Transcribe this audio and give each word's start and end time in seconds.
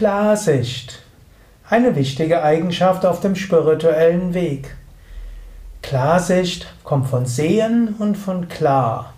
Klarsicht. 0.00 1.02
Eine 1.68 1.94
wichtige 1.94 2.42
Eigenschaft 2.42 3.04
auf 3.04 3.20
dem 3.20 3.36
spirituellen 3.36 4.32
Weg. 4.32 4.74
Klarsicht 5.82 6.72
kommt 6.84 7.08
von 7.08 7.26
Sehen 7.26 7.96
und 7.98 8.16
von 8.16 8.48
Klar. 8.48 9.12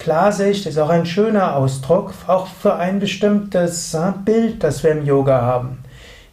Klarsicht 0.00 0.66
ist 0.66 0.76
auch 0.76 0.88
ein 0.88 1.06
schöner 1.06 1.54
Ausdruck, 1.54 2.14
auch 2.26 2.48
für 2.48 2.74
ein 2.74 2.98
bestimmtes 2.98 3.94
äh, 3.94 4.10
Bild, 4.24 4.64
das 4.64 4.82
wir 4.82 4.90
im 4.90 5.06
Yoga 5.06 5.40
haben. 5.40 5.84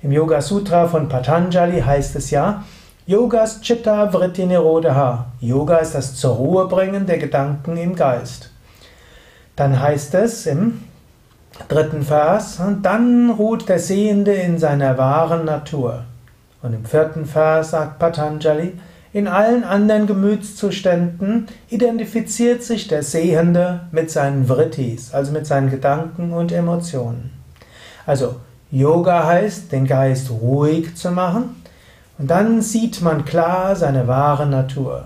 Im 0.02 0.12
Yoga 0.12 0.42
Sutra 0.42 0.88
von 0.88 1.08
Patanjali 1.08 1.82
heißt 1.82 2.16
es 2.16 2.32
ja, 2.32 2.64
Yogas 3.06 3.62
Chitta 3.62 4.12
Vritti 4.12 4.48
Nirodha. 4.48 5.28
Yoga 5.42 5.78
ist 5.78 5.94
das 5.94 6.16
zur 6.16 6.38
Ruhe 6.38 6.68
bringen 6.68 7.06
der 7.06 7.20
Gedanken 7.20 7.78
im 7.78 7.96
Geist. 7.96 8.50
Dann 9.56 9.80
heißt 9.80 10.16
es 10.16 10.48
im 10.48 10.86
dritten 11.68 12.04
Vers, 12.04 12.60
dann 12.82 13.30
ruht 13.30 13.70
der 13.70 13.80
Sehende 13.80 14.34
in 14.34 14.58
seiner 14.58 14.98
wahren 14.98 15.46
Natur. 15.46 16.04
Und 16.62 16.74
im 16.74 16.86
vierten 16.86 17.26
Vers 17.26 17.72
sagt 17.72 18.00
Patanjali, 18.00 18.74
in 19.14 19.28
allen 19.28 19.66
anderen 19.66 20.08
Gemütszuständen 20.08 21.48
identifiziert 21.70 22.64
sich 22.64 22.88
der 22.88 23.04
Sehende 23.04 23.82
mit 23.92 24.10
seinen 24.10 24.48
Vrittis, 24.48 25.14
also 25.14 25.34
mit 25.34 25.46
seinen 25.46 25.70
Gedanken 25.70 26.32
und 26.32 26.52
Emotionen. 26.52 27.32
Also 28.06 28.36
Yoga 28.72 29.26
heißt, 29.26 29.72
den 29.74 29.86
Geist 29.86 30.32
ruhig 30.32 30.96
zu 30.96 31.12
machen 31.12 31.62
und 32.18 32.32
dann 32.32 32.62
sieht 32.62 33.02
man 33.02 33.26
klar 33.26 33.76
seine 33.76 34.08
wahre 34.08 34.46
Natur. 34.46 35.06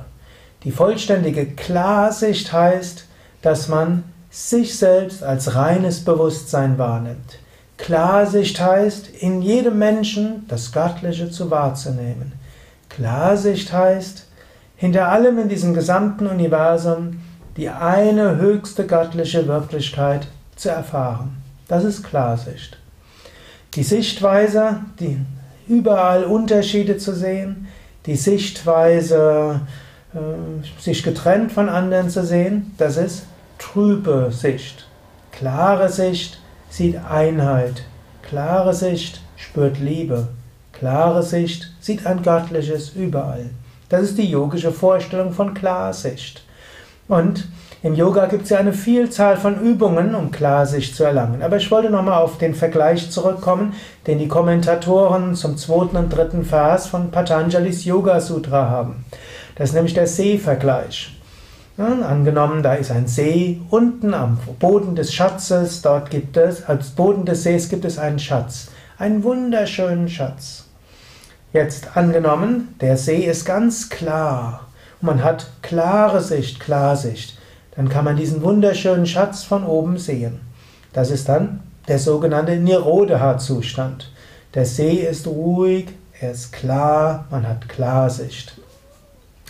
Die 0.64 0.72
vollständige 0.72 1.48
Klarsicht 1.48 2.54
heißt, 2.54 3.06
dass 3.42 3.70
man 3.70 4.04
sich 4.36 4.78
selbst 4.78 5.24
als 5.24 5.56
reines 5.56 6.04
Bewusstsein 6.04 6.78
wahrnimmt. 6.78 7.40
Klarsicht 7.78 8.60
heißt, 8.60 9.08
in 9.08 9.42
jedem 9.42 9.80
Menschen 9.80 10.46
das 10.50 10.74
Göttliche 10.74 11.32
zu 11.32 11.50
wahrzunehmen. 11.50 12.34
Klarsicht 12.90 13.72
heißt, 13.72 14.28
hinter 14.76 15.08
allem 15.08 15.40
in 15.40 15.48
diesem 15.48 15.74
gesamten 15.74 16.28
Universum 16.28 17.22
die 17.56 17.70
eine 17.70 18.36
höchste 18.36 18.86
göttliche 18.86 19.48
Wirklichkeit 19.48 20.28
zu 20.58 20.68
erfahren. 20.68 21.38
Das 21.70 21.86
ist 21.86 22.04
Klarsicht. 22.04 22.78
Die 23.76 23.84
Sichtweise, 23.84 24.82
die 25.00 25.18
überall 25.70 26.26
Unterschiede 26.26 26.98
zu 26.98 27.16
sehen, 27.16 27.68
die 28.06 28.18
Sichtweise, 28.18 29.62
äh, 30.14 30.82
sich 30.82 31.04
getrennt 31.04 31.54
von 31.54 31.70
anderen 31.70 32.10
zu 32.10 32.26
sehen, 32.26 32.74
das 32.78 32.98
ist 32.98 33.24
trübe 33.58 34.30
Sicht. 34.32 34.88
Klare 35.32 35.90
Sicht 35.90 36.40
sieht 36.70 36.98
Einheit. 37.10 37.84
Klare 38.22 38.74
Sicht 38.74 39.22
spürt 39.36 39.80
Liebe. 39.80 40.30
Klare 40.72 41.24
Sicht 41.24 41.72
sieht 41.80 42.06
ein 42.06 42.22
Göttliches 42.22 42.90
überall. 42.90 43.50
Das 43.90 44.02
ist 44.02 44.18
die 44.18 44.30
yogische 44.30 44.72
Vorstellung 44.72 45.32
von 45.32 45.54
Klarsicht. 45.54 46.44
Und 47.08 47.48
im 47.84 47.94
Yoga 47.94 48.26
gibt 48.26 48.46
es 48.46 48.50
ja 48.50 48.58
eine 48.58 48.74
Vielzahl 48.74 49.38
von 49.38 49.62
Übungen, 49.62 50.16
um 50.16 50.32
Klarsicht 50.32 50.96
zu 50.96 51.04
erlangen. 51.04 51.44
Aber 51.44 51.58
ich 51.58 51.70
wollte 51.70 51.92
nochmal 51.92 52.20
auf 52.20 52.40
den 52.40 52.56
Vergleich 52.56 53.12
zurückkommen, 53.12 53.74
den 54.08 54.18
die 54.18 54.28
Kommentatoren 54.28 55.36
zum 55.36 55.56
zweiten 55.56 55.96
und 55.96 56.10
dritten 56.10 56.44
Vers 56.44 56.88
von 56.88 57.12
Patanjalis 57.12 57.86
Yoga 57.86 58.20
Sutra 58.20 58.70
haben. 58.70 59.06
Das 59.56 59.70
ist 59.70 59.76
nämlich 59.76 59.94
der 59.94 60.08
Seevergleich. 60.08 61.16
Angenommen, 61.78 62.64
da 62.64 62.76
ist 62.76 62.90
ein 62.90 63.06
See 63.06 63.60
unten 63.70 64.14
am 64.14 64.40
Boden 64.60 64.96
des 64.96 65.14
Schatzes, 65.14 65.82
dort 65.82 66.10
gibt 66.10 66.38
es, 66.38 66.64
als 66.64 66.92
Boden 66.92 67.26
des 67.26 67.44
Sees 67.44 67.68
gibt 67.68 67.84
es 67.84 67.98
einen 67.98 68.20
Schatz, 68.20 68.70
einen 68.98 69.24
wunderschönen 69.24 70.08
Schatz. 70.08 70.68
Jetzt 71.52 71.98
angenommen, 71.98 72.76
der 72.80 72.96
See 72.96 73.26
ist 73.26 73.44
ganz 73.44 73.90
klar 73.90 74.68
und 75.02 75.08
man 75.08 75.22
hat 75.22 75.48
klare 75.62 76.22
Sicht, 76.22 76.62
Klarsicht, 76.62 77.38
dann 77.76 77.90
kann 77.90 78.06
man 78.06 78.16
diesen 78.16 78.42
wunderschönen 78.42 79.06
Schatz 79.06 79.44
von 79.44 79.66
oben 79.66 79.98
sehen. 79.98 80.40
Das 80.94 81.12
ist 81.12 81.28
dann 81.28 81.60
der 81.90 82.00
sogenannte 82.00 82.56
Nirodha-Zustand. 82.56 84.14
Der 84.54 84.66
See 84.66 84.94
ist 84.94 85.28
ruhig, 85.28 85.88
er 86.22 86.32
ist 86.32 86.54
klar, 86.54 87.26
man 87.30 87.46
hat 87.46 87.68
Klarsicht. 87.68 88.62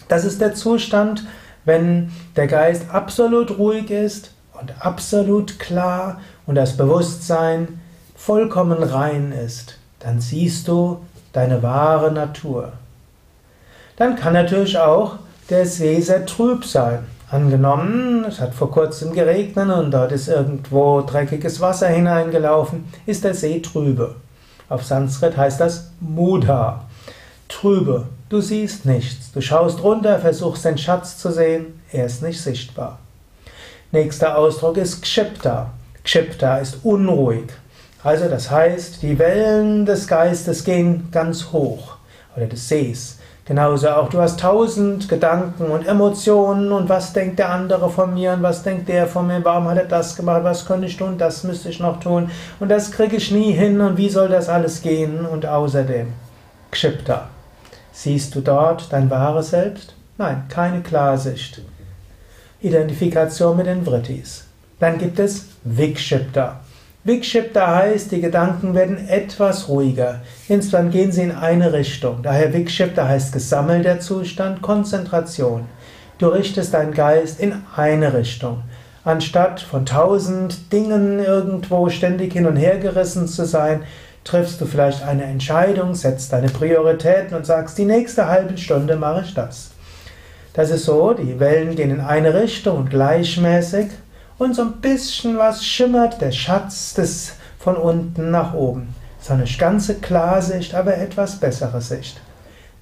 Das 0.08 0.26
ist 0.26 0.42
der 0.42 0.56
Zustand, 0.56 1.24
wenn 1.66 2.12
der 2.36 2.48
Geist 2.48 2.86
absolut 2.92 3.58
ruhig 3.58 3.90
ist 3.90 4.32
und 4.60 4.74
absolut 4.80 5.60
klar 5.60 6.22
und 6.46 6.56
das 6.56 6.78
Bewusstsein 6.78 7.80
vollkommen 8.16 8.82
rein 8.82 9.32
ist, 9.32 9.78
dann 10.00 10.22
siehst 10.22 10.68
du 10.68 11.00
deine 11.34 11.62
wahre 11.62 12.12
Natur. 12.12 12.74
Dann 13.98 14.16
kann 14.16 14.34
natürlich 14.34 14.78
auch 14.78 15.18
der 15.50 15.66
See 15.66 16.00
sehr 16.02 16.26
trüb 16.26 16.66
sein. 16.66 17.00
Angenommen, 17.30 18.24
es 18.28 18.40
hat 18.40 18.54
vor 18.54 18.72
kurzem 18.72 19.14
geregnet 19.14 19.70
und 19.70 19.92
dort 19.92 20.12
ist 20.12 20.28
irgendwo 20.28 21.02
dreckiges 21.02 21.60
Wasser 21.60 21.88
hineingelaufen, 21.88 22.86
ist 23.06 23.24
der 23.24 23.34
See 23.34 23.60
trübe. 23.60 24.16
Auf 24.70 24.84
Sanskrit 24.84 25.36
heißt 25.36 25.60
das 25.60 25.92
Mudha. 26.00 26.86
Trübe. 27.48 28.08
Du 28.28 28.42
siehst 28.42 28.88
nichts. 28.88 29.32
Du 29.32 29.40
schaust 29.40 29.84
runter, 29.84 30.18
versuchst 30.18 30.66
den 30.66 30.80
Schatz 30.80 31.20
zu 31.20 31.32
sehen, 31.32 31.80
er 31.92 32.08
ist 32.08 32.24
nicht 32.24 32.42
sichtbar. 32.42 32.98
Nächster 33.92 34.36
Ausdruck 34.36 34.78
ist 34.78 35.04
Kshipta. 35.04 35.70
Kshipta 36.04 36.58
ist 36.58 36.80
unruhig. 36.84 37.46
Also 38.04 38.28
das 38.28 38.50
heißt, 38.50 39.04
die 39.04 39.20
Wellen 39.20 39.86
des 39.86 40.08
Geistes 40.08 40.64
gehen 40.64 41.08
ganz 41.12 41.52
hoch 41.52 41.98
oder 42.36 42.48
des 42.48 42.68
Sees. 42.68 43.20
Genauso 43.46 43.90
auch, 43.90 44.10
du 44.10 44.20
hast 44.20 44.40
tausend 44.40 45.08
Gedanken 45.08 45.66
und 45.66 45.88
Emotionen 45.88 46.72
und 46.72 46.90
was 46.90 47.14
denkt 47.14 47.38
der 47.38 47.52
andere 47.52 47.92
von 47.92 48.12
mir 48.12 48.34
und 48.34 48.42
was 48.42 48.64
denkt 48.64 48.90
der 48.90 49.06
von 49.06 49.28
mir, 49.28 49.40
warum 49.44 49.68
hat 49.68 49.78
er 49.78 49.86
das 49.86 50.16
gemacht, 50.16 50.44
was 50.44 50.66
könnte 50.66 50.88
ich 50.88 50.98
tun, 50.98 51.20
das 51.20 51.44
müsste 51.44 51.70
ich 51.70 51.80
noch 51.80 52.00
tun 52.00 52.32
und 52.60 52.70
das 52.70 52.92
kriege 52.92 53.18
ich 53.18 53.30
nie 53.30 53.52
hin 53.52 53.80
und 53.82 53.98
wie 53.98 54.10
soll 54.10 54.30
das 54.30 54.50
alles 54.50 54.82
gehen 54.82 55.28
und 55.28 55.46
außerdem 55.46 56.08
Kshipta. 56.72 57.28
Siehst 57.98 58.36
du 58.36 58.42
dort 58.42 58.92
dein 58.92 59.10
wahres 59.10 59.52
Selbst? 59.52 59.96
Nein, 60.18 60.44
keine 60.50 60.82
Klarsicht. 60.82 61.62
Identifikation 62.62 63.56
mit 63.56 63.68
den 63.68 63.86
Vrittis. 63.86 64.44
Dann 64.82 64.98
gibt 64.98 65.18
es 65.18 65.46
Vikshipta. 65.64 66.60
Vikshipta 67.06 67.74
heißt, 67.74 68.12
die 68.12 68.20
Gedanken 68.20 68.74
werden 68.74 69.08
etwas 69.08 69.70
ruhiger. 69.70 70.22
Insofern 70.50 70.92
gehen 70.92 71.14
sie 71.14 71.22
in 71.22 71.32
eine 71.32 71.72
Richtung. 71.72 72.22
Daher 72.22 72.54
Vikshipta 72.54 73.08
heißt 73.08 73.32
gesammelter 73.32 74.02
Zustand, 74.02 74.62
Konzentration. 74.62 75.66
Du 76.18 76.28
richtest 76.28 76.74
deinen 76.74 76.94
Geist 76.94 77.40
in 77.40 77.54
eine 77.78 78.14
Richtung. 78.14 78.64
Anstatt 79.06 79.62
von 79.62 79.86
tausend 79.86 80.74
Dingen 80.74 81.20
irgendwo 81.20 81.88
ständig 81.90 82.34
hin 82.34 82.46
und 82.46 82.58
her 82.58 82.78
gerissen 82.78 83.30
zu 83.30 83.46
sein, 83.46 83.84
triffst 84.26 84.60
du 84.60 84.66
vielleicht 84.66 85.04
eine 85.04 85.24
Entscheidung, 85.24 85.96
setzt 85.96 86.34
deine 86.34 86.50
Prioritäten 86.50 87.38
und 87.38 87.46
sagst, 87.46 87.78
die 87.78 87.86
nächste 87.86 88.28
halbe 88.28 88.58
Stunde 88.58 88.98
mache 88.98 89.22
ich 89.22 89.34
das. 89.34 89.72
Das 90.52 90.72
ist 90.72 90.86
so, 90.86 91.14
die 91.14 91.40
Wellen 91.40 91.76
gehen 91.76 91.92
in 91.92 92.02
eine 92.02 92.34
Richtung 92.34 92.78
und 92.78 92.90
gleichmäßig 92.90 93.88
und 94.38 94.56
so 94.56 94.64
ein 94.64 94.82
bisschen 94.82 95.38
was 95.38 95.64
schimmert 95.64 96.20
der 96.20 96.32
Schatz 96.32 96.94
des 96.96 97.34
von 97.60 97.78
unten 97.78 98.32
nach 98.32 98.54
oben. 98.54 98.94
So 99.22 99.34
eine 99.34 99.46
ganze 99.58 99.96
Klarsicht, 99.96 100.76
aber 100.76 100.98
etwas 100.98 101.40
bessere 101.40 101.82
Sicht. 101.82 102.20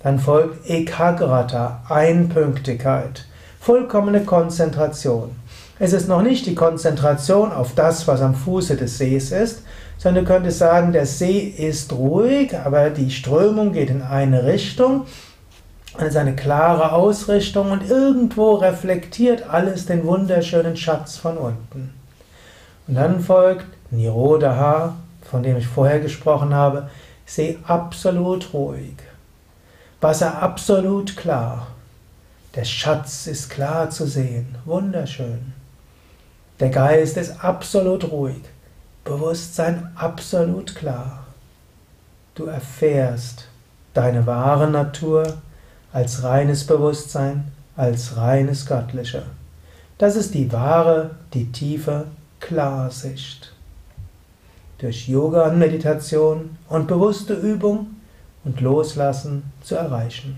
Dann 0.02 0.20
folgt 0.20 0.70
Ekagrata, 0.70 1.82
Einpünktigkeit, 1.90 3.26
vollkommene 3.60 4.24
Konzentration. 4.24 5.36
Es 5.80 5.94
ist 5.94 6.08
noch 6.08 6.22
nicht 6.22 6.46
die 6.46 6.56
Konzentration 6.56 7.52
auf 7.52 7.76
das, 7.76 8.08
was 8.08 8.22
am 8.22 8.36
Fuße 8.36 8.76
des 8.76 8.98
Sees 8.98 9.32
ist, 9.32 9.64
sondern 10.04 10.26
du 10.26 10.34
könntest 10.34 10.60
sagen, 10.60 10.92
der 10.92 11.06
See 11.06 11.40
ist 11.40 11.94
ruhig, 11.94 12.58
aber 12.58 12.90
die 12.90 13.10
Strömung 13.10 13.72
geht 13.72 13.90
in 13.90 14.02
eine 14.02 14.44
Richtung. 14.44 15.06
Es 15.98 16.10
ist 16.10 16.18
eine 16.18 16.36
klare 16.36 16.92
Ausrichtung 16.92 17.72
und 17.72 17.90
irgendwo 17.90 18.56
reflektiert 18.56 19.50
alles 19.50 19.86
den 19.86 20.06
wunderschönen 20.06 20.76
Schatz 20.76 21.16
von 21.16 21.38
unten. 21.38 21.94
Und 22.86 22.96
dann 22.96 23.22
folgt 23.22 23.66
Nirodha, 23.92 24.96
von 25.22 25.42
dem 25.42 25.56
ich 25.56 25.68
vorher 25.68 26.02
gesprochen 26.02 26.54
habe, 26.54 26.90
See 27.26 27.58
absolut 27.66 28.54
ruhig. 28.54 28.98
Wasser 30.02 30.44
absolut 30.44 31.16
klar. 31.16 31.68
Der 32.56 32.66
Schatz 32.66 33.26
ist 33.26 33.50
klar 33.50 33.90
zu 33.90 34.06
sehen, 34.06 34.56
wunderschön. 34.66 35.54
Der 36.60 36.72
Geist 36.72 37.16
ist 37.16 37.42
absolut 37.42 38.12
ruhig. 38.12 38.42
Bewusstsein 39.04 39.92
absolut 39.96 40.76
klar. 40.76 41.26
Du 42.36 42.46
erfährst 42.46 43.48
deine 43.94 44.26
wahre 44.26 44.70
Natur 44.70 45.38
als 45.92 46.24
reines 46.24 46.66
Bewusstsein, 46.66 47.52
als 47.76 48.16
reines 48.18 48.66
Göttliche. 48.66 49.24
Das 49.98 50.16
ist 50.16 50.34
die 50.34 50.52
wahre, 50.52 51.12
die 51.34 51.52
tiefe 51.52 52.08
Klarsicht. 52.40 53.54
durch 54.84 55.08
Yoga 55.08 55.48
und 55.48 55.60
Meditation 55.60 56.58
und 56.68 56.88
bewusste 56.88 57.36
Übung 57.36 57.96
und 58.44 58.60
Loslassen 58.60 59.44
zu 59.62 59.76
erreichen. 59.76 60.36